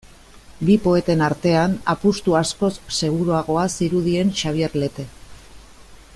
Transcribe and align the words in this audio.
Bi 0.69 0.77
poeten 0.85 1.19
artean, 1.25 1.75
apustu 1.93 2.35
askoz 2.39 2.71
seguruagoa 3.01 3.67
zirudien 3.77 4.35
Xabier 4.41 4.73
Lete. 4.85 5.07